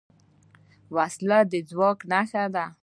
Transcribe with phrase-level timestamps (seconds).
[0.95, 2.65] وسله د ځواک نښه ده